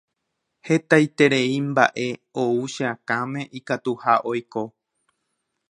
Hetaiterei 0.67 1.43
mba'e 1.67 2.07
ou 2.45 2.57
che 2.73 2.83
akãme 2.93 3.41
ikatuha 3.59 4.13
oiko. 4.33 4.63